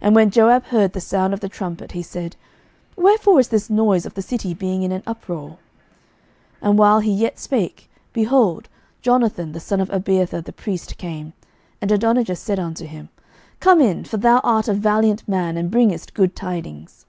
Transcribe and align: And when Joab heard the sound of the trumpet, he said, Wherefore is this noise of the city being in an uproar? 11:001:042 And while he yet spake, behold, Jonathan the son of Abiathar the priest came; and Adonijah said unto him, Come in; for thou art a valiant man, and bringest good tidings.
And 0.00 0.16
when 0.16 0.30
Joab 0.30 0.64
heard 0.64 0.92
the 0.92 1.00
sound 1.00 1.32
of 1.32 1.38
the 1.38 1.48
trumpet, 1.48 1.92
he 1.92 2.02
said, 2.02 2.34
Wherefore 2.96 3.38
is 3.38 3.46
this 3.46 3.70
noise 3.70 4.04
of 4.04 4.14
the 4.14 4.20
city 4.20 4.54
being 4.54 4.82
in 4.82 4.90
an 4.90 5.04
uproar? 5.06 5.50
11:001:042 5.50 5.58
And 6.68 6.78
while 6.80 6.98
he 6.98 7.12
yet 7.12 7.38
spake, 7.38 7.88
behold, 8.12 8.68
Jonathan 9.02 9.52
the 9.52 9.60
son 9.60 9.80
of 9.80 9.88
Abiathar 9.90 10.40
the 10.40 10.52
priest 10.52 10.98
came; 10.98 11.32
and 11.80 11.92
Adonijah 11.92 12.34
said 12.34 12.58
unto 12.58 12.86
him, 12.86 13.08
Come 13.60 13.80
in; 13.80 14.02
for 14.02 14.16
thou 14.16 14.40
art 14.42 14.66
a 14.66 14.74
valiant 14.74 15.28
man, 15.28 15.56
and 15.56 15.70
bringest 15.70 16.12
good 16.12 16.34
tidings. 16.34 17.06